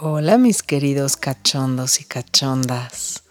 [0.00, 3.24] Hola mis queridos cachondos y cachondas.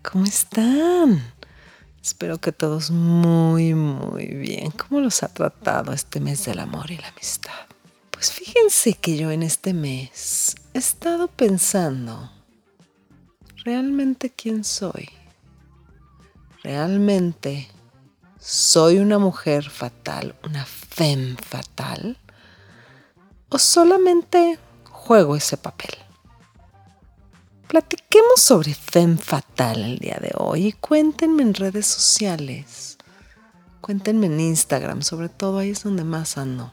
[0.00, 1.34] ¿Cómo están?
[2.02, 4.70] Espero que todos muy, muy bien.
[4.70, 7.66] ¿Cómo los ha tratado este mes del amor y la amistad?
[8.10, 12.32] Pues fíjense que yo en este mes he estado pensando
[13.62, 15.10] realmente quién soy.
[16.62, 17.68] Realmente
[18.40, 22.16] soy una mujer fatal, una femme fatal.
[23.50, 24.58] ¿O solamente
[25.08, 25.88] juego ese papel.
[27.66, 32.98] Platiquemos sobre Femme Fatal el día de hoy y cuéntenme en redes sociales.
[33.80, 36.70] Cuéntenme en Instagram, sobre todo ahí es donde más ando.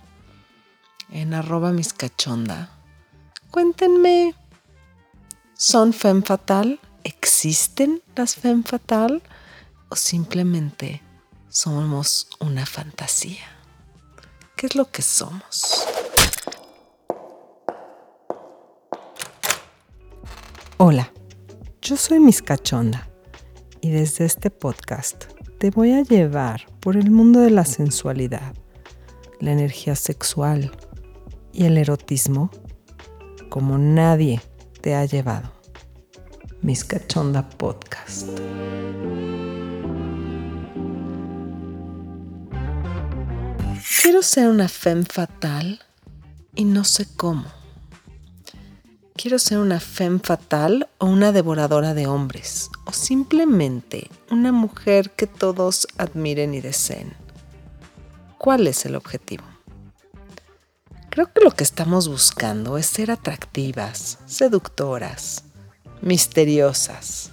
[1.11, 2.71] En arroba mis cachonda.
[3.52, 4.36] Cuéntenme,
[5.53, 6.81] ¿son Femme Fatal?
[7.05, 9.23] ¿Existen las Femme Fatal?
[9.88, 11.02] ¿O simplemente
[11.47, 13.47] somos una fantasía?
[14.58, 15.84] ¿Qué es lo que somos?
[20.77, 21.13] Hola,
[21.81, 23.07] yo soy Miss Cachonda
[23.80, 25.23] y desde este podcast
[25.58, 28.53] te voy a llevar por el mundo de la sensualidad,
[29.39, 30.73] la energía sexual
[31.53, 32.52] y el erotismo
[33.47, 34.41] como nadie
[34.81, 35.50] te ha llevado.
[36.61, 38.28] Miss Cachonda Podcast.
[44.02, 45.80] Quiero ser una femme fatal
[46.53, 47.45] y no sé cómo.
[49.17, 55.25] Quiero ser una femme fatal o una devoradora de hombres, o simplemente una mujer que
[55.25, 57.13] todos admiren y deseen.
[58.38, 59.45] ¿Cuál es el objetivo?
[61.09, 65.45] Creo que lo que estamos buscando es ser atractivas, seductoras,
[66.02, 67.31] misteriosas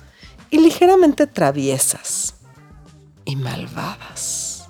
[0.50, 2.36] y ligeramente traviesas
[3.24, 4.69] y malvadas.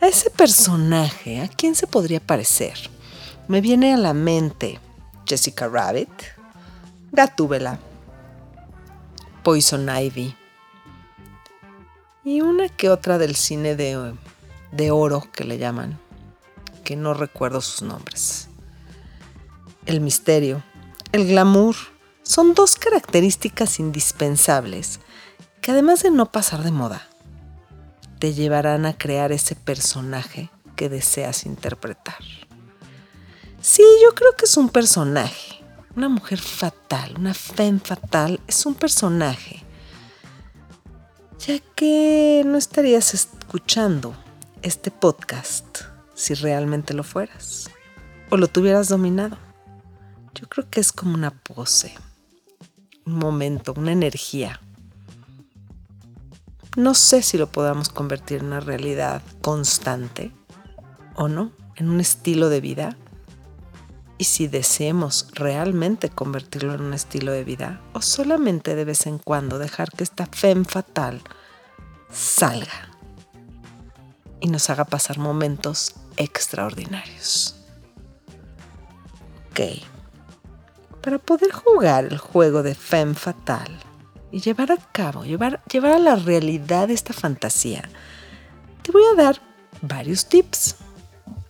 [0.00, 2.78] A ese personaje, ¿a quién se podría parecer?
[3.48, 4.78] Me viene a la mente
[5.30, 6.10] Jessica Rabbit,
[7.12, 7.78] Gatúbela,
[9.44, 10.34] Poison Ivy
[12.24, 14.12] y una que otra del cine de,
[14.72, 16.00] de oro que le llaman,
[16.82, 18.48] que no recuerdo sus nombres.
[19.86, 20.64] El misterio,
[21.12, 21.76] el glamour,
[22.24, 24.98] son dos características indispensables
[25.60, 27.06] que además de no pasar de moda,
[28.18, 32.18] te llevarán a crear ese personaje que deseas interpretar.
[33.62, 35.62] Sí, yo creo que es un personaje.
[35.94, 39.62] Una mujer fatal, una femme fatal, es un personaje.
[41.46, 44.14] Ya que no estarías escuchando
[44.62, 45.80] este podcast
[46.14, 47.70] si realmente lo fueras
[48.30, 49.36] o lo tuvieras dominado.
[50.34, 51.94] Yo creo que es como una pose,
[53.04, 54.58] un momento, una energía.
[56.78, 60.32] No sé si lo podamos convertir en una realidad constante
[61.14, 62.96] o no, en un estilo de vida
[64.20, 69.16] y si deseemos realmente convertirlo en un estilo de vida o solamente de vez en
[69.16, 71.22] cuando dejar que esta femme fatal
[72.12, 72.90] salga
[74.38, 77.56] y nos haga pasar momentos extraordinarios.
[79.50, 79.60] Ok.
[81.00, 83.74] Para poder jugar el juego de femme fatal
[84.30, 87.88] y llevar a cabo, llevar, llevar a la realidad esta fantasía,
[88.82, 89.40] te voy a dar
[89.80, 90.76] varios tips.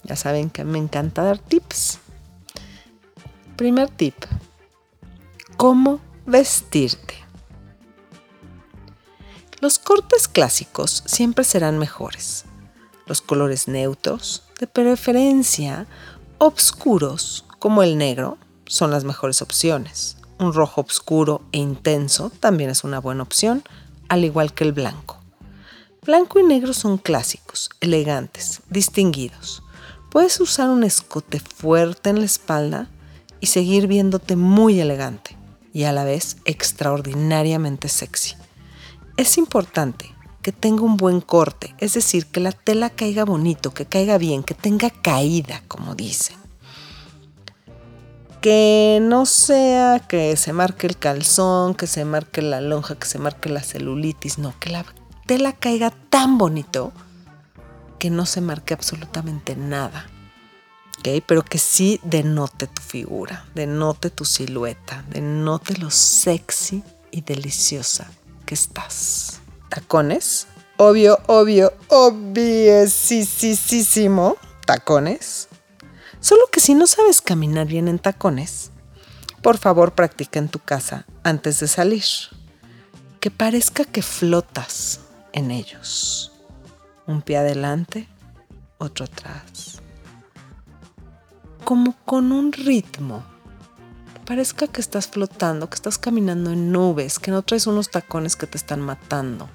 [0.05, 1.99] Ya saben que me encanta dar tips.
[3.61, 4.15] Primer tip.
[5.59, 7.13] ¿Cómo vestirte?
[9.61, 12.47] Los cortes clásicos siempre serán mejores.
[13.05, 15.87] Los colores neutros, de preferencia
[16.39, 20.17] oscuros, como el negro, son las mejores opciones.
[20.39, 23.63] Un rojo oscuro e intenso también es una buena opción,
[24.09, 25.19] al igual que el blanco.
[26.07, 29.63] Blanco y negro son clásicos, elegantes, distinguidos.
[30.11, 32.89] Puedes usar un escote fuerte en la espalda
[33.41, 35.37] y seguir viéndote muy elegante
[35.73, 38.37] y a la vez extraordinariamente sexy.
[39.17, 43.87] Es importante que tenga un buen corte, es decir, que la tela caiga bonito, que
[43.87, 46.37] caiga bien, que tenga caída, como dicen.
[48.41, 53.19] Que no sea que se marque el calzón, que se marque la lonja, que se
[53.19, 54.87] marque la celulitis, no, que la
[55.27, 56.93] tela caiga tan bonito
[57.99, 60.07] que no se marque absolutamente nada
[61.27, 68.11] pero que sí denote tu figura, denote tu silueta, denote lo sexy y deliciosa
[68.47, 69.41] que estás.
[69.69, 74.37] Tacones, obvio, obvio, obviesísimo,
[74.67, 75.49] tacones.
[76.21, 78.71] Solo que si no sabes caminar bien en tacones,
[79.43, 82.05] por favor practica en tu casa antes de salir.
[83.21, 85.01] Que parezca que flotas
[85.33, 86.33] en ellos.
[87.07, 88.07] Un pie adelante,
[88.79, 89.80] otro atrás
[91.65, 93.25] como con un ritmo
[94.31, 98.47] parezca que estás flotando, que estás caminando en nubes, que no traes unos tacones que
[98.47, 99.49] te están matando.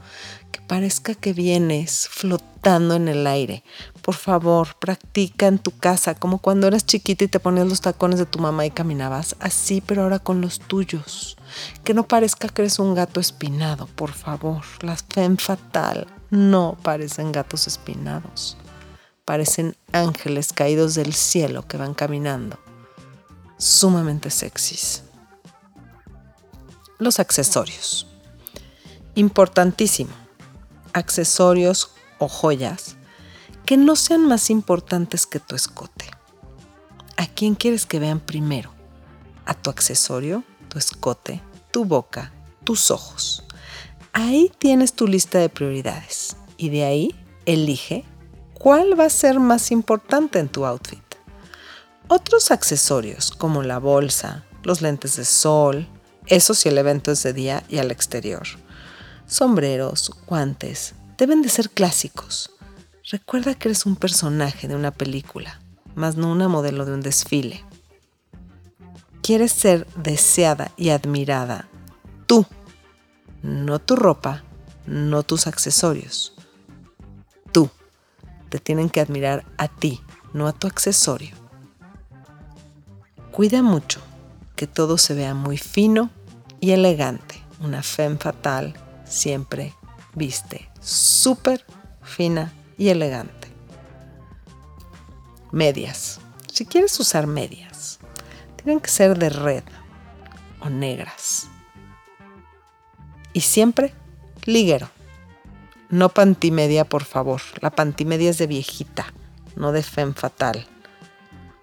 [0.52, 3.64] Que parezca que vienes flotando en el aire.
[4.02, 8.20] Por favor, practica en tu casa, como cuando eras chiquita y te ponías los tacones
[8.20, 9.38] de tu mamá y caminabas.
[9.40, 11.38] Así, pero ahora con los tuyos.
[11.86, 14.62] Que no parezca que eres un gato espinado, por favor.
[14.82, 18.58] La femme fatal no parecen gatos espinados
[19.26, 22.60] parecen ángeles caídos del cielo que van caminando,
[23.58, 25.04] sumamente sexys.
[27.00, 28.08] Los accesorios.
[29.16, 30.12] Importantísimo.
[30.94, 32.96] Accesorios o joyas
[33.66, 36.06] que no sean más importantes que tu escote.
[37.18, 38.72] ¿A quién quieres que vean primero?
[39.46, 42.32] ¿A tu accesorio, tu escote, tu boca,
[42.64, 43.44] tus ojos?
[44.14, 48.06] Ahí tienes tu lista de prioridades y de ahí elige
[48.58, 51.04] ¿cuál va a ser más importante en tu outfit?
[52.08, 55.88] Otros accesorios como la bolsa, los lentes de sol,
[56.28, 58.48] eso si el evento es de día y al exterior,
[59.28, 62.52] sombreros, guantes, deben de ser clásicos.
[63.12, 65.60] Recuerda que eres un personaje de una película,
[65.94, 67.64] más no una modelo de un desfile.
[69.22, 71.68] Quieres ser deseada y admirada
[72.26, 72.46] tú,
[73.42, 74.44] no tu ropa,
[74.88, 76.35] no tus accesorios
[78.56, 80.02] te tienen que admirar a ti,
[80.34, 81.36] no a tu accesorio.
[83.34, 84.00] Cuida mucho
[84.56, 86.10] que todo se vea muy fino
[86.62, 87.44] y elegante.
[87.60, 88.74] Una femme fatal
[89.04, 89.74] siempre
[90.14, 91.66] viste súper
[92.02, 93.50] fina y elegante.
[95.52, 96.22] Medias.
[96.50, 98.00] Si quieres usar medias,
[98.56, 99.64] tienen que ser de red
[100.62, 101.50] o negras.
[103.34, 103.94] Y siempre
[104.46, 104.95] liguero.
[105.96, 107.40] No pantimedia, por favor.
[107.62, 109.14] La pantimedia es de viejita,
[109.56, 110.68] no de fem fatal.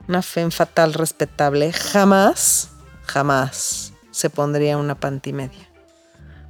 [0.08, 2.70] Una fem fatal respetable jamás,
[3.02, 5.68] jamás se pondría una pantimedia.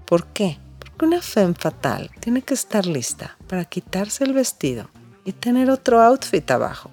[0.07, 0.61] ¿Por qué?
[0.79, 4.89] Porque una fem fatal tiene que estar lista para quitarse el vestido
[5.25, 6.89] y tener otro outfit abajo.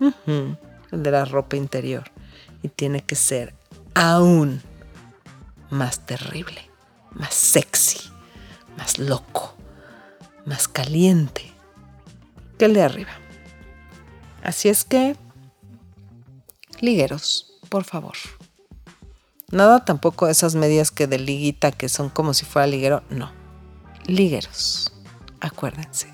[0.00, 2.10] el de la ropa interior.
[2.62, 3.52] Y tiene que ser
[3.92, 4.62] aún
[5.68, 6.70] más terrible,
[7.10, 8.00] más sexy,
[8.78, 9.59] más loco
[10.50, 11.52] más caliente
[12.58, 13.12] que el de arriba.
[14.42, 15.16] Así es que,
[16.80, 18.16] ligueros, por favor.
[19.52, 23.30] Nada tampoco esas medias que de liguita que son como si fuera liguero, no.
[24.06, 24.92] Ligueros,
[25.40, 26.12] acuérdense,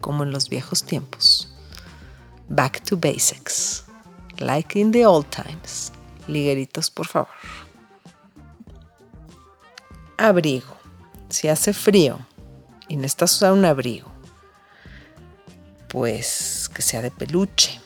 [0.00, 1.54] como en los viejos tiempos.
[2.48, 3.84] Back to basics,
[4.38, 5.92] like in the old times.
[6.26, 7.28] Ligueritos, por favor.
[10.16, 10.80] Abrigo.
[11.28, 12.18] Si hace frío,
[12.90, 14.10] y necesitas usar un abrigo,
[15.88, 17.80] pues que sea de peluche,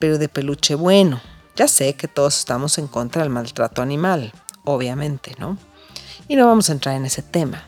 [0.00, 1.20] pero de peluche bueno.
[1.54, 4.32] Ya sé que todos estamos en contra del maltrato animal,
[4.64, 5.56] obviamente, ¿no?
[6.26, 7.62] Y no vamos a entrar en ese tema.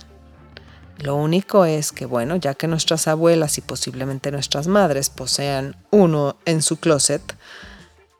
[0.98, 6.36] Lo único es que, bueno, ya que nuestras abuelas y posiblemente nuestras madres posean uno
[6.46, 7.22] en su closet,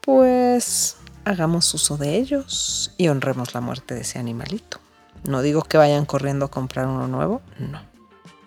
[0.02, 4.78] pues hagamos uso de ellos y honremos la muerte de ese animalito.
[5.24, 7.95] No digo que vayan corriendo a comprar uno nuevo, no.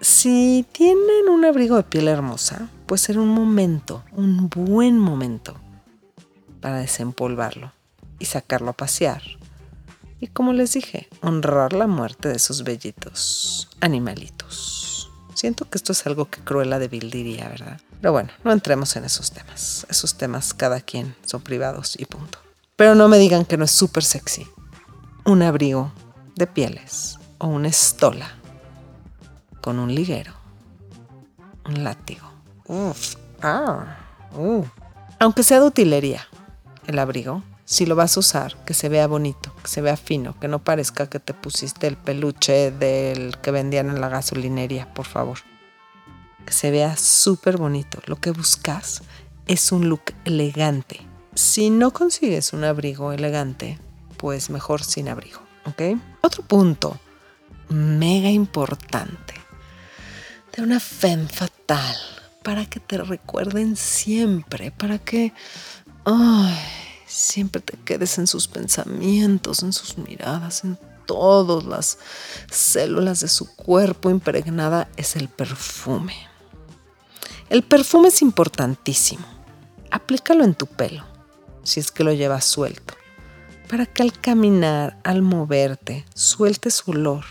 [0.01, 5.57] Si tienen un abrigo de piel hermosa, puede ser un momento, un buen momento
[6.61, 7.73] para desempolvarlo
[8.17, 9.21] y sacarlo a pasear.
[10.21, 15.11] Y como les dije, honrar la muerte de esos bellitos animalitos.
[15.33, 17.81] Siento que esto es algo que Cruella de diría, ¿verdad?
[17.99, 19.85] Pero bueno, no entremos en esos temas.
[19.89, 22.39] Esos temas cada quien son privados y punto.
[22.77, 24.47] Pero no me digan que no es súper sexy.
[25.25, 25.91] Un abrigo
[26.35, 28.38] de pieles o una estola
[29.69, 30.33] con un liguero,
[31.63, 32.27] un látigo.
[32.65, 33.99] Uf, ah,
[34.35, 34.65] uh.
[35.19, 36.27] Aunque sea de utilería,
[36.87, 40.39] el abrigo, si lo vas a usar, que se vea bonito, que se vea fino,
[40.39, 45.05] que no parezca que te pusiste el peluche del que vendían en la gasolinería, por
[45.05, 45.37] favor.
[46.47, 47.99] Que se vea súper bonito.
[48.07, 49.03] Lo que buscas
[49.45, 51.05] es un look elegante.
[51.35, 53.77] Si no consigues un abrigo elegante,
[54.17, 56.01] pues mejor sin abrigo, ¿ok?
[56.23, 56.99] Otro punto
[57.69, 59.38] mega importante
[60.63, 61.95] una femme fatal
[62.43, 65.33] para que te recuerden siempre, para que
[67.05, 71.97] siempre te quedes en sus pensamientos, en sus miradas, en todas las
[72.51, 76.15] células de su cuerpo impregnada, es el perfume.
[77.49, 79.25] El perfume es importantísimo.
[79.91, 81.03] Aplícalo en tu pelo,
[81.63, 82.93] si es que lo llevas suelto,
[83.67, 87.25] para que al caminar, al moverte, suelte su olor,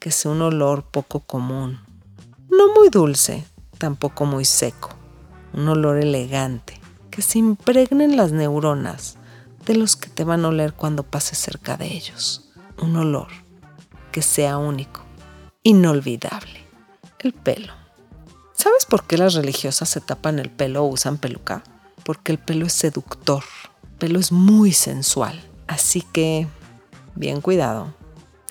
[0.00, 1.80] que sea un olor poco común,
[2.50, 3.44] no muy dulce,
[3.78, 4.90] tampoco muy seco,
[5.52, 9.16] un olor elegante, que se impregnen las neuronas
[9.66, 12.50] de los que te van a oler cuando pases cerca de ellos.
[12.80, 13.28] Un olor
[14.12, 15.02] que sea único,
[15.62, 16.64] inolvidable.
[17.18, 17.72] El pelo.
[18.54, 21.62] ¿Sabes por qué las religiosas se tapan el pelo o usan peluca?
[22.04, 23.44] Porque el pelo es seductor,
[23.82, 25.40] el pelo es muy sensual.
[25.66, 26.48] Así que,
[27.14, 27.92] bien cuidado,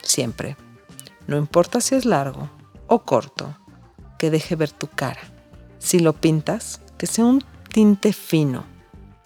[0.04, 0.56] siempre.
[1.27, 2.50] No importa si es largo
[2.88, 3.56] o corto,
[4.18, 5.22] que deje ver tu cara.
[5.80, 8.66] Si lo pintas, que sea un tinte fino,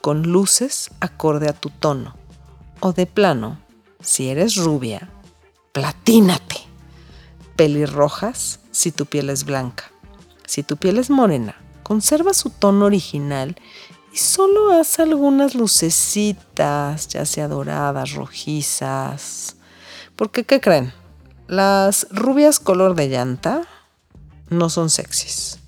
[0.02, 2.16] con luces acorde a tu tono.
[2.80, 3.60] O de plano,
[4.02, 5.10] si eres rubia,
[5.72, 6.58] platínate.
[7.56, 9.92] Pelirrojas si tu piel es blanca.
[10.46, 13.56] Si tu piel es morena, conserva su tono original
[14.12, 19.56] y solo haz algunas lucecitas, ya sea doradas, rojizas.
[20.16, 20.94] Porque, ¿qué creen?
[21.48, 23.62] Las rubias color de llanta
[24.52, 25.60] no son sexys,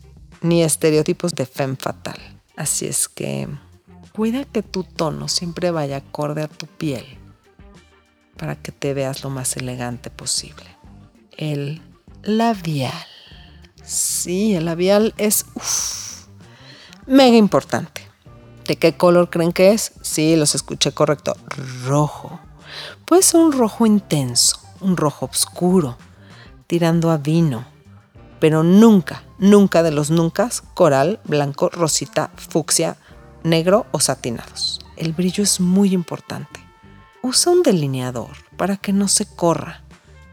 [0.42, 2.20] ni estereotipos de femme fatal.
[2.56, 3.48] Así es que
[4.14, 7.06] cuida que tu tono siempre vaya acorde a tu piel
[8.38, 10.66] para que te veas lo más elegante posible.
[11.38, 11.82] El
[12.22, 13.08] labial.
[13.84, 15.46] Sí, el labial es
[17.08, 18.02] mega importante.
[18.68, 19.94] ¿De qué color creen que es?
[20.02, 21.36] Sí, los escuché correcto.
[21.86, 22.40] Rojo.
[23.06, 25.98] Puede ser un rojo intenso, un rojo oscuro,
[26.68, 27.73] tirando a vino,
[28.44, 32.98] pero nunca, nunca de los nunca, coral, blanco, rosita, fucsia,
[33.42, 34.82] negro o satinados.
[34.98, 36.60] El brillo es muy importante.
[37.22, 39.84] Usa un delineador para que no se corra.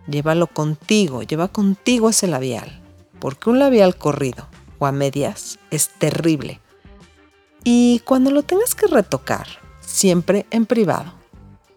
[0.08, 2.80] Llévalo contigo, lleva contigo ese labial,
[3.20, 4.48] porque un labial corrido
[4.80, 6.58] o a medias es terrible.
[7.62, 9.46] Y cuando lo tengas que retocar,
[9.82, 11.12] siempre en privado,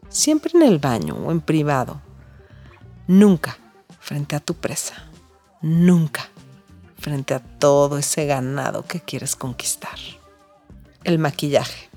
[0.10, 2.02] siempre en el baño o en privado,
[3.06, 3.56] nunca
[4.00, 5.13] frente a tu presa,
[5.64, 6.30] nunca
[7.00, 9.98] frente a todo ese ganado que quieres conquistar.
[11.04, 11.90] El maquillaje.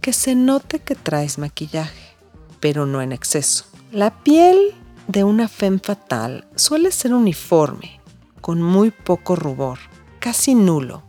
[0.00, 2.16] Que se note que traes maquillaje,
[2.58, 3.66] pero no en exceso.
[3.92, 4.74] La piel
[5.08, 8.00] de una femme fatal suele ser uniforme,
[8.40, 9.78] con muy poco rubor,
[10.20, 11.02] casi nulo.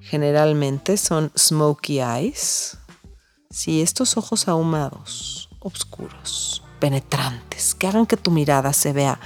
[0.00, 2.76] Generalmente son smokey eyes.
[3.50, 9.20] Sí, estos ojos ahumados, oscuros, penetrantes, que hagan que tu mirada se vea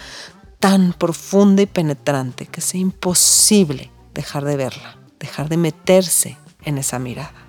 [0.61, 6.99] tan profunda y penetrante que sea imposible dejar de verla, dejar de meterse en esa
[6.99, 7.47] mirada.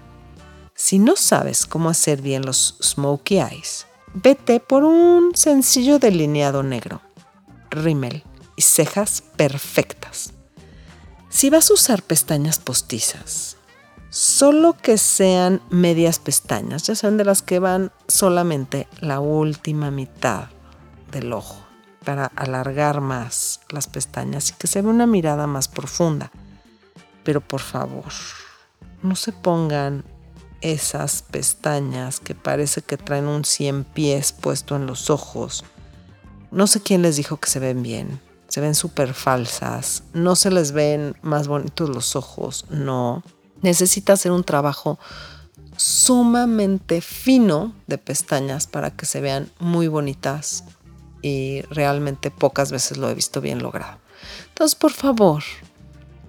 [0.75, 7.01] Si no sabes cómo hacer bien los smokey eyes, vete por un sencillo delineado negro,
[7.69, 8.23] rímel
[8.55, 10.33] y cejas perfectas.
[11.29, 13.57] Si vas a usar pestañas postizas,
[14.09, 20.45] solo que sean medias pestañas, ya sean de las que van solamente la última mitad
[21.11, 21.66] del ojo,
[22.07, 26.31] para alargar más las pestañas y que se vea una mirada más profunda.
[27.25, 28.13] Pero por favor,
[29.03, 30.05] no se pongan
[30.61, 35.65] esas pestañas que parece que traen un cien pies puesto en los ojos.
[36.49, 38.21] No sé quién les dijo que se ven bien.
[38.47, 40.03] Se ven súper falsas.
[40.13, 42.67] No se les ven más bonitos los ojos.
[42.69, 43.21] No.
[43.61, 44.97] Necesita hacer un trabajo
[45.75, 50.63] sumamente fino de pestañas para que se vean muy bonitas
[51.27, 53.97] y realmente pocas veces lo he visto bien logrado.
[54.49, 55.43] Entonces, por favor,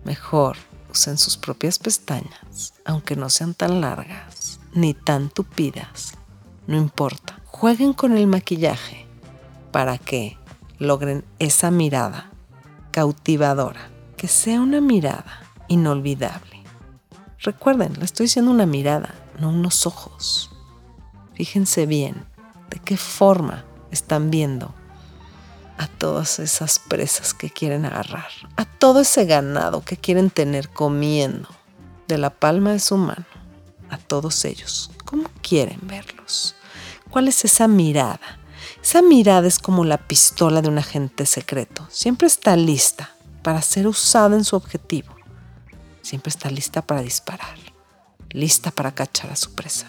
[0.04, 0.56] mejor
[0.90, 6.14] usen sus propias pestañas, aunque no sean tan largas ni tan tupidas.
[6.66, 7.40] No importa.
[7.46, 9.06] Jueguen con el maquillaje
[9.72, 10.36] para que
[10.78, 12.30] logren esa mirada
[12.90, 16.62] cautivadora, que sea una mirada inolvidable.
[17.40, 20.50] Recuerden, le estoy diciendo una mirada, no unos ojos.
[21.34, 22.26] Fíjense bien
[22.70, 24.74] de qué forma están viendo
[25.78, 31.48] a todas esas presas que quieren agarrar, a todo ese ganado que quieren tener comiendo
[32.08, 33.26] de la palma de su mano,
[33.88, 34.90] a todos ellos.
[35.04, 36.56] ¿Cómo quieren verlos?
[37.10, 38.38] ¿Cuál es esa mirada?
[38.82, 41.86] Esa mirada es como la pistola de un agente secreto.
[41.90, 45.14] Siempre está lista para ser usada en su objetivo.
[46.02, 47.56] Siempre está lista para disparar,
[48.30, 49.86] lista para cachar a su presa.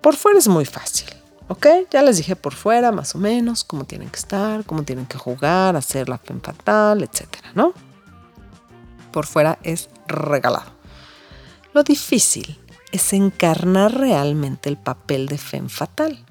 [0.00, 1.21] Por fuera es muy fácil.
[1.52, 1.66] ¿Ok?
[1.90, 5.18] Ya les dije por fuera más o menos cómo tienen que estar, cómo tienen que
[5.18, 7.74] jugar, hacer la fen fatal, etcétera, ¿no?
[9.12, 10.72] Por fuera es regalado.
[11.74, 12.58] Lo difícil
[12.90, 16.24] es encarnar realmente el papel de fen fatal.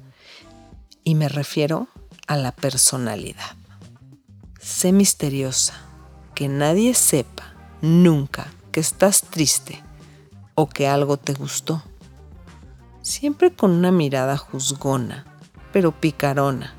[1.03, 1.87] Y me refiero
[2.25, 3.55] a la personalidad.
[4.59, 5.75] Sé misteriosa,
[6.33, 9.83] que nadie sepa nunca que estás triste
[10.55, 11.83] o que algo te gustó
[13.01, 15.25] siempre con una mirada juzgona,
[15.71, 16.73] pero picarona,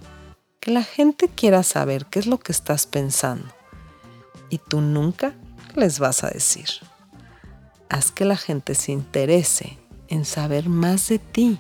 [0.61, 3.49] que la gente quiera saber qué es lo que estás pensando
[4.49, 5.35] y tú nunca
[5.75, 6.67] les vas a decir.
[7.89, 11.59] Haz que la gente se interese en saber más de ti.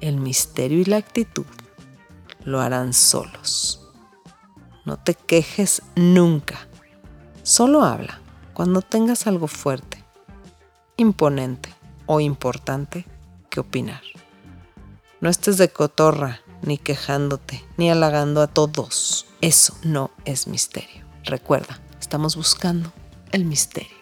[0.00, 1.46] El misterio y la actitud
[2.44, 3.80] lo harán solos.
[4.84, 6.68] No te quejes nunca.
[7.42, 8.20] Solo habla
[8.54, 10.04] cuando tengas algo fuerte,
[10.96, 11.74] imponente
[12.06, 13.04] o importante
[13.60, 14.02] opinar.
[15.20, 19.26] No estés de cotorra, ni quejándote, ni halagando a todos.
[19.40, 21.04] Eso no es misterio.
[21.24, 22.92] Recuerda, estamos buscando
[23.32, 23.96] el misterio.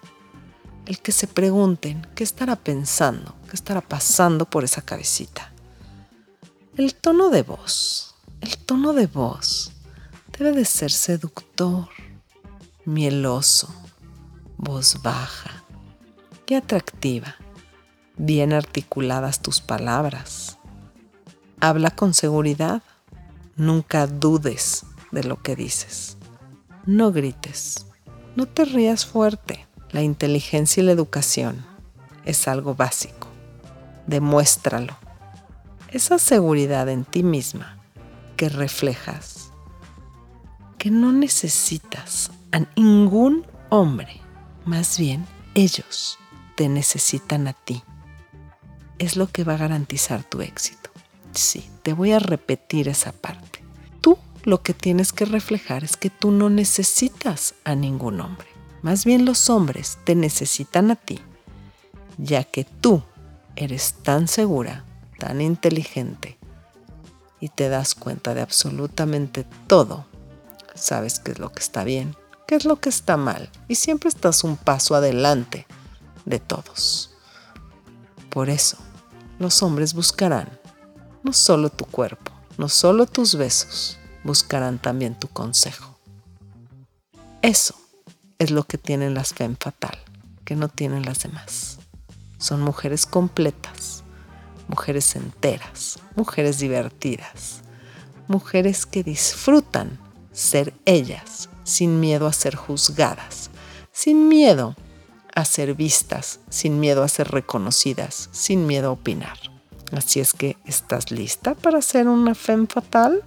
[0.87, 5.53] El que se pregunten qué estará pensando, qué estará pasando por esa cabecita.
[6.77, 9.73] El tono de voz, el tono de voz
[10.37, 11.89] debe de ser seductor,
[12.85, 13.73] mieloso,
[14.59, 15.65] voz baja
[16.47, 17.37] y atractiva.
[18.17, 20.59] Bien articuladas tus palabras.
[21.61, 22.83] Habla con seguridad.
[23.57, 26.17] Nunca dudes de lo que dices.
[26.87, 27.87] No grites.
[28.37, 29.67] No te rías fuerte.
[29.91, 31.65] La inteligencia y la educación
[32.25, 33.29] es algo básico.
[34.07, 34.97] Demuéstralo.
[35.89, 37.79] Esa seguridad en ti misma
[38.37, 39.51] que reflejas
[40.85, 44.21] que no necesitas a ningún hombre,
[44.67, 46.19] más bien ellos
[46.57, 47.83] te necesitan a ti.
[48.99, 50.91] Es lo que va a garantizar tu éxito.
[51.33, 53.65] Sí, te voy a repetir esa parte.
[54.01, 58.47] Tú lo que tienes que reflejar es que tú no necesitas a ningún hombre.
[58.83, 61.19] Más bien los hombres te necesitan a ti,
[62.19, 63.03] ya que tú
[63.57, 64.85] eres tan segura,
[65.19, 66.37] tan inteligente
[67.41, 70.07] y te das cuenta de absolutamente todo.
[70.75, 72.15] Sabes qué es lo que está bien,
[72.47, 75.67] qué es lo que está mal y siempre estás un paso adelante
[76.27, 77.14] de todos.
[78.35, 78.77] Por eso,
[79.39, 80.49] los hombres buscarán
[81.23, 85.97] no solo tu cuerpo, no solo tus besos, buscarán también tu consejo.
[87.43, 87.77] Eso
[88.41, 89.97] es lo que tienen las fem fatal,
[90.45, 91.79] que no tienen las demás.
[92.39, 94.03] Son mujeres completas,
[94.67, 97.61] mujeres enteras, mujeres divertidas,
[98.27, 99.97] mujeres que disfrutan
[100.33, 103.51] ser ellas sin miedo a ser juzgadas,
[103.93, 104.75] sin miedo
[105.35, 109.39] a ser vistas, sin miedo a ser reconocidas, sin miedo a opinar.
[109.93, 113.23] Así es que, ¿estás lista para ser una femme fatal?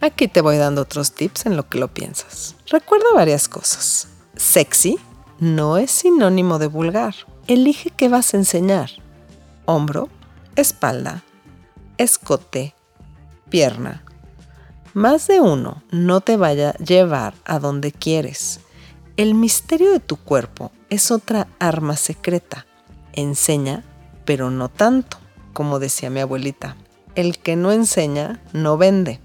[0.00, 2.56] Aquí te voy dando otros tips en lo que lo piensas.
[2.66, 4.08] Recuerda varias cosas.
[4.36, 4.98] Sexy
[5.38, 7.14] no es sinónimo de vulgar.
[7.46, 8.90] Elige qué vas a enseñar.
[9.66, 10.08] Hombro,
[10.56, 11.22] espalda,
[11.98, 12.74] escote,
[13.50, 14.04] pierna.
[14.94, 18.60] Más de uno no te vaya a llevar a donde quieres.
[19.20, 22.64] El misterio de tu cuerpo es otra arma secreta.
[23.12, 23.84] Enseña,
[24.24, 25.18] pero no tanto,
[25.52, 26.74] como decía mi abuelita.
[27.16, 29.20] El que no enseña, no vende,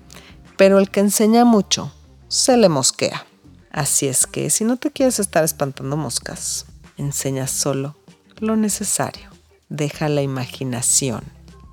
[0.58, 1.93] pero el que enseña mucho,
[2.27, 3.25] se le mosquea.
[3.71, 6.65] Así es que si no te quieres estar espantando moscas,
[6.97, 7.95] enseña solo
[8.41, 9.29] lo necesario.
[9.69, 11.23] Deja la imaginación.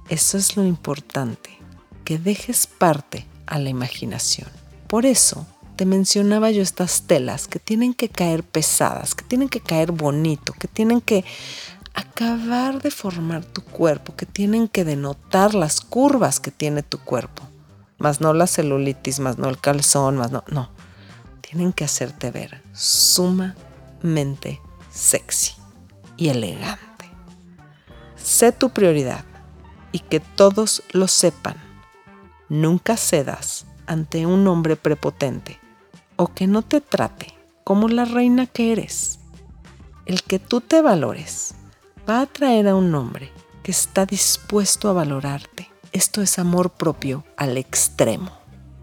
[0.09, 1.59] Eso es lo importante,
[2.05, 4.49] que dejes parte a la imaginación.
[4.87, 5.45] Por eso
[5.77, 10.53] te mencionaba yo estas telas que tienen que caer pesadas, que tienen que caer bonito,
[10.53, 11.25] que tienen que
[11.95, 17.43] acabar de formar tu cuerpo, que tienen que denotar las curvas que tiene tu cuerpo.
[17.99, 20.71] Más no la celulitis, más no el calzón, más no, no.
[21.41, 25.55] Tienen que hacerte ver sumamente sexy
[26.17, 27.07] y elegante.
[28.17, 29.25] Sé tu prioridad
[29.91, 31.57] y que todos lo sepan.
[32.49, 35.62] Nunca cedas ante un hombre prepotente
[36.17, 39.19] o que no te trate como la reina que eres.
[40.07, 41.55] El que tú te valores
[42.09, 43.31] va a atraer a un hombre
[43.63, 45.71] que está dispuesto a valorarte.
[45.93, 48.33] Esto es amor propio al extremo.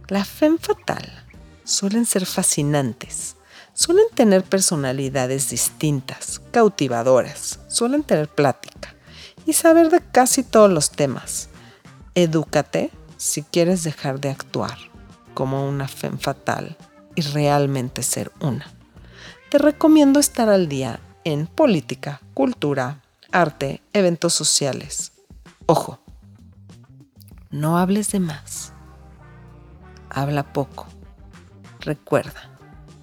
[0.08, 1.26] La femme fatal
[1.64, 3.36] suelen ser fascinantes,
[3.74, 8.96] suelen tener personalidades distintas, cautivadoras, suelen tener plática
[9.46, 11.50] y saber de casi todos los temas.
[12.16, 14.78] Edúcate si quieres dejar de actuar
[15.34, 16.78] como una femme fatal
[17.16, 18.66] y realmente ser una.
[19.50, 25.12] Te recomiendo estar al día en política, cultura, arte, eventos sociales.
[25.66, 26.00] Ojo,
[27.50, 28.74] no hables de más.
[30.10, 30.88] Habla poco.
[31.80, 32.50] Recuerda,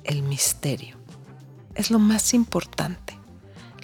[0.05, 0.97] el misterio
[1.75, 3.19] es lo más importante,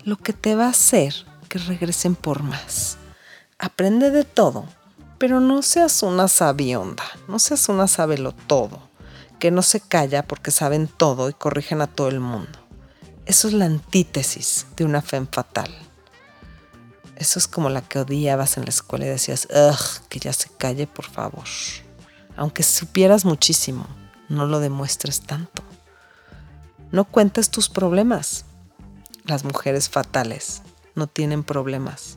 [0.05, 1.15] lo que te va a hacer
[1.49, 2.97] que regresen por más.
[3.59, 4.67] Aprende de todo,
[5.19, 8.92] pero no seas una sabionda, no seas una sabelo todo
[9.43, 12.61] que no se calla porque saben todo y corrigen a todo el mundo.
[13.27, 15.69] Eso es la antítesis de una fe fatal.
[17.17, 20.49] Eso es como la que odiabas en la escuela y decías, ugh, que ya se
[20.49, 21.43] calle, por favor.
[22.37, 23.89] Aunque supieras muchísimo,
[24.29, 25.65] no lo demuestres tanto.
[26.93, 28.45] No cuentes tus problemas.
[29.25, 30.63] Las mujeres fatales
[30.95, 32.17] no tienen problemas,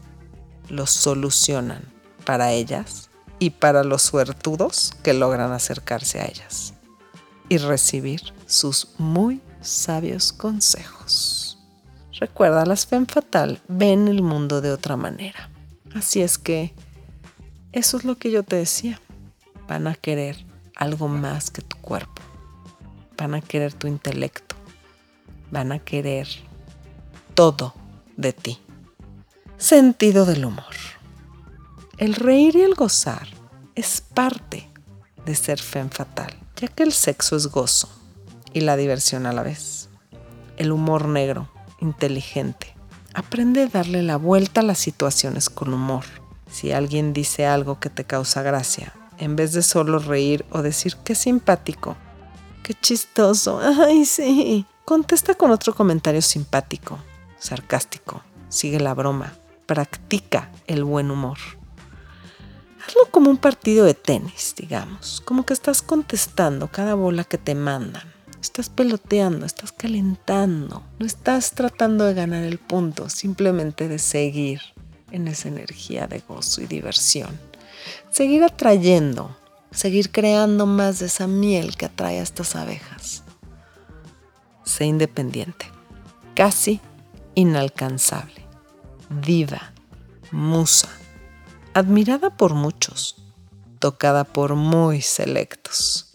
[0.69, 1.91] los solucionan.
[2.23, 3.09] para ellas
[3.39, 6.74] y para los suertudos que logran acercarse a ellas
[7.49, 11.57] y recibir sus muy sabios consejos.
[12.19, 15.49] Recuerda, las Femme Fatal ven el mundo de otra manera.
[15.93, 16.73] Así es que
[17.73, 19.01] eso es lo que yo te decía.
[19.67, 22.21] Van a querer algo más que tu cuerpo.
[23.17, 24.55] Van a querer tu intelecto.
[25.51, 26.27] Van a querer
[27.33, 27.73] todo
[28.15, 28.59] de ti.
[29.57, 30.73] Sentido del humor.
[31.97, 33.27] El reír y el gozar
[33.75, 34.69] es parte
[35.25, 37.89] de ser femme fatal, ya que el sexo es gozo
[38.53, 39.89] y la diversión a la vez.
[40.57, 42.75] El humor negro, inteligente.
[43.13, 46.05] Aprende a darle la vuelta a las situaciones con humor.
[46.49, 50.95] Si alguien dice algo que te causa gracia, en vez de solo reír o decir
[51.03, 51.95] qué simpático,
[52.63, 56.99] qué chistoso, ay sí, contesta con otro comentario simpático,
[57.39, 59.33] sarcástico, sigue la broma,
[59.65, 61.37] practica el buen humor.
[63.11, 68.15] Como un partido de tenis, digamos, como que estás contestando cada bola que te mandan
[68.45, 74.61] estás peloteando, estás calentando, no estás tratando de ganar el punto, simplemente de seguir
[75.11, 77.39] en esa energía de gozo y diversión.
[78.11, 79.35] Seguir atrayendo,
[79.71, 83.23] seguir creando más de esa miel que atrae a estas abejas.
[84.63, 85.65] Sé independiente,
[86.35, 86.79] casi
[87.33, 88.45] inalcanzable,
[89.09, 89.73] diva,
[90.31, 90.89] musa,
[91.75, 93.17] admirada por muchos,
[93.79, 96.05] tocada por muy selectos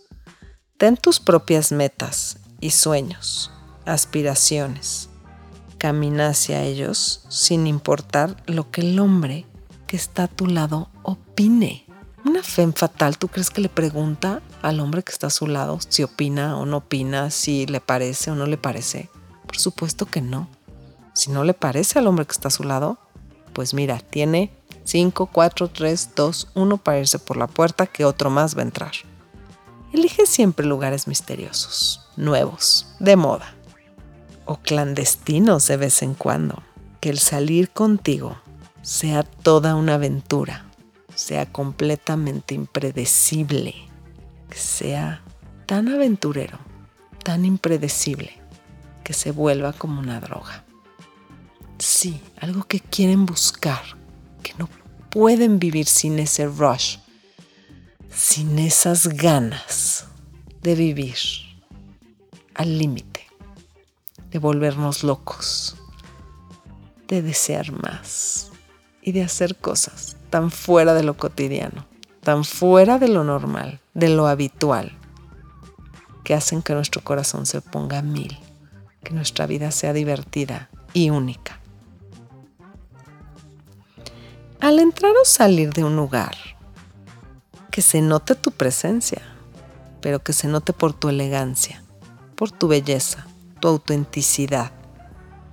[0.81, 3.51] Ten tus propias metas y sueños,
[3.85, 5.11] aspiraciones.
[5.77, 9.45] Camina hacia ellos sin importar lo que el hombre
[9.87, 11.85] que está a tu lado opine.
[12.25, 15.79] Una fe fatal, ¿tú crees que le pregunta al hombre que está a su lado
[15.87, 19.11] si opina o no opina, si le parece o no le parece?
[19.45, 20.49] Por supuesto que no.
[21.13, 22.97] Si no le parece al hombre que está a su lado,
[23.53, 24.51] pues mira, tiene
[24.85, 28.65] 5, 4, 3, 2, 1 para irse por la puerta que otro más va a
[28.65, 28.93] entrar.
[29.93, 33.55] Elige siempre lugares misteriosos, nuevos, de moda
[34.51, 36.63] o clandestinos de vez en cuando.
[37.01, 38.37] Que el salir contigo
[38.83, 40.67] sea toda una aventura,
[41.15, 43.75] sea completamente impredecible,
[44.51, 45.23] que sea
[45.67, 46.59] tan aventurero,
[47.23, 48.33] tan impredecible,
[49.05, 50.65] que se vuelva como una droga.
[51.79, 53.83] Sí, algo que quieren buscar,
[54.41, 54.69] que no
[55.11, 56.99] pueden vivir sin ese rush,
[58.13, 60.07] sin esas ganas
[60.63, 61.17] de vivir
[62.55, 63.27] al límite,
[64.31, 65.77] de volvernos locos,
[67.09, 68.51] de desear más
[69.03, 71.87] y de hacer cosas tan fuera de lo cotidiano,
[72.23, 74.97] tan fuera de lo normal, de lo habitual,
[76.25, 78.39] que hacen que nuestro corazón se ponga a mil,
[79.03, 81.60] que nuestra vida sea divertida y única.
[84.61, 86.37] Al entrar o salir de un lugar,
[87.71, 89.23] que se note tu presencia,
[90.03, 91.83] pero que se note por tu elegancia,
[92.37, 93.27] por tu belleza,
[93.59, 94.71] tu autenticidad,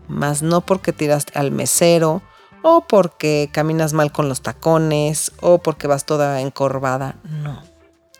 [0.09, 2.21] más no porque tiraste al mesero
[2.63, 7.63] o porque caminas mal con los tacones o porque vas toda encorvada, no,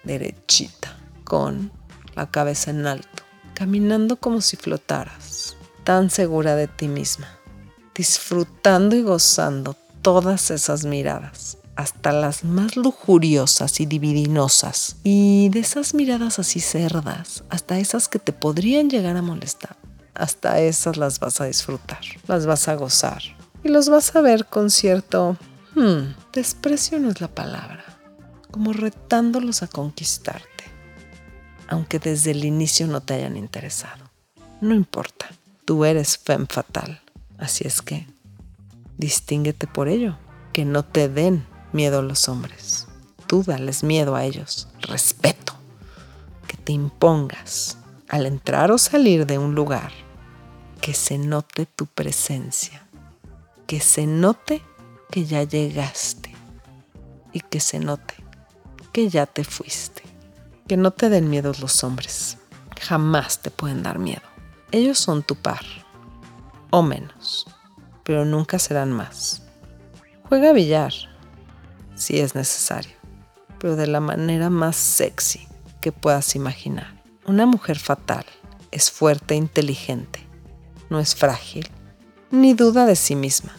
[0.06, 0.96] derechita,
[1.26, 1.70] con
[2.16, 3.24] la cabeza en alto,
[3.56, 7.28] caminando como si flotaras, tan segura de ti misma,
[7.94, 9.76] disfrutando y gozando
[10.08, 17.44] todas esas miradas hasta las más lujuriosas y dividinosas, y de esas miradas así cerdas,
[17.50, 19.76] hasta esas que te podrían llegar a molestar,
[20.14, 23.22] hasta esas las vas a disfrutar, las vas a gozar
[23.66, 25.36] y los vas a ver con cierto,
[25.76, 27.84] hmm, desprecio no es la palabra,
[28.50, 30.64] como retándolos a conquistarte,
[31.68, 34.10] aunque desde el inicio no te hayan interesado.
[34.62, 35.28] No importa,
[35.66, 37.02] tú eres femme fatal,
[37.38, 38.08] así es que
[38.98, 40.18] distínguete por ello,
[40.54, 42.88] que no te den miedo los hombres.
[43.28, 45.54] Tú dales miedo a ellos, respeto,
[46.48, 47.78] que te impongas
[48.10, 49.92] al entrar o salir de un lugar,
[50.82, 52.88] que se note tu presencia,
[53.66, 54.62] que se note
[55.12, 56.34] que ya llegaste
[57.34, 58.16] y que se note
[58.94, 60.02] que ya te fuiste.
[60.68, 62.40] Que no te den miedo los hombres,
[62.82, 64.24] jamás te pueden dar miedo.
[64.72, 65.64] Ellos son tu par,
[66.72, 67.46] o menos,
[68.08, 69.42] pero nunca serán más.
[70.30, 70.94] Juega billar,
[71.96, 72.96] si es necesario,
[73.60, 75.46] pero de la manera más sexy
[75.82, 77.04] que puedas imaginar.
[77.26, 78.26] Una mujer fatal
[78.72, 80.26] es fuerte e inteligente,
[80.90, 81.70] no es frágil,
[82.32, 83.52] ni duda de sí misma.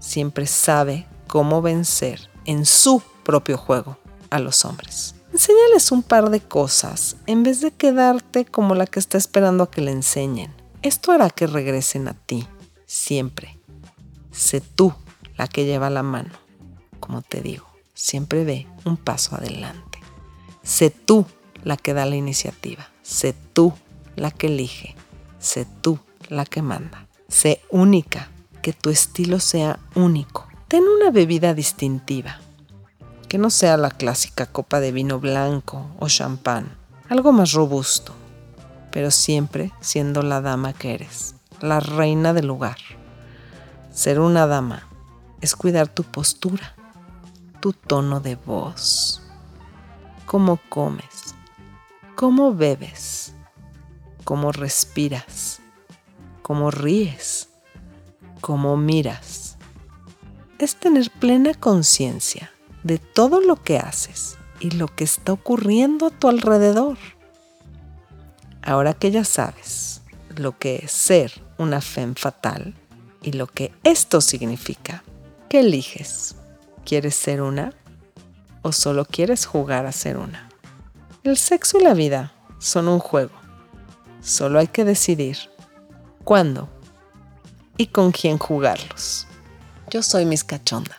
[0.00, 3.96] Siempre sabe cómo vencer en su propio juego
[4.30, 5.14] a los hombres.
[5.32, 9.70] Enséñales un par de cosas en vez de quedarte como la que está esperando a
[9.70, 10.52] que le enseñen.
[10.82, 12.48] Esto hará que regresen a ti,
[12.84, 13.57] siempre.
[14.38, 14.94] Sé tú
[15.36, 16.48] la que lleva la mano
[17.08, 19.98] como te digo, siempre ve un paso adelante.
[20.62, 21.24] Sé tú
[21.64, 22.88] la que da la iniciativa.
[23.02, 23.72] Sé tú
[24.16, 24.94] la que elige.
[25.38, 25.98] Sé tú
[26.28, 27.06] la que manda.
[27.28, 28.28] Sé única,
[28.62, 30.46] que tu estilo sea único.
[30.68, 32.40] Ten una bebida distintiva,
[33.28, 36.76] que no sea la clásica copa de vino blanco o champán,
[37.08, 38.12] algo más robusto,
[38.90, 42.76] pero siempre siendo la dama que eres, la reina del lugar.
[43.98, 44.86] Ser una dama
[45.40, 46.76] es cuidar tu postura,
[47.58, 49.20] tu tono de voz,
[50.24, 51.34] cómo comes,
[52.14, 53.34] cómo bebes,
[54.22, 55.58] cómo respiras,
[56.42, 57.48] cómo ríes,
[58.40, 59.56] cómo miras.
[60.60, 62.52] Es tener plena conciencia
[62.84, 66.98] de todo lo que haces y lo que está ocurriendo a tu alrededor.
[68.62, 70.02] Ahora que ya sabes
[70.36, 72.76] lo que es ser una femme fatal
[73.28, 75.04] y lo que esto significa,
[75.50, 76.34] ¿qué eliges?
[76.86, 77.74] ¿Quieres ser una
[78.62, 80.48] o solo quieres jugar a ser una?
[81.24, 83.34] El sexo y la vida son un juego.
[84.22, 85.36] Solo hay que decidir
[86.24, 86.70] cuándo
[87.76, 89.26] y con quién jugarlos.
[89.90, 90.98] Yo soy Miss Cachonda.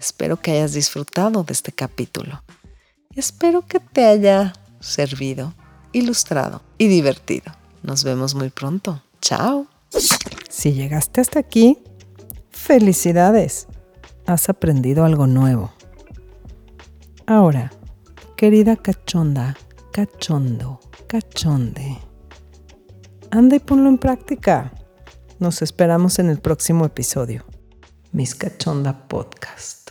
[0.00, 2.42] Espero que hayas disfrutado de este capítulo.
[3.14, 5.52] Espero que te haya servido,
[5.92, 7.52] ilustrado y divertido.
[7.82, 9.02] Nos vemos muy pronto.
[9.20, 9.66] Chao.
[10.52, 11.82] Si llegaste hasta aquí,
[12.50, 13.68] felicidades.
[14.26, 15.72] Has aprendido algo nuevo.
[17.26, 17.72] Ahora,
[18.36, 19.56] querida cachonda,
[19.92, 21.96] cachondo, cachonde.
[23.30, 24.74] Anda y ponlo en práctica.
[25.38, 27.46] Nos esperamos en el próximo episodio.
[28.12, 29.81] Miss Cachonda Podcast.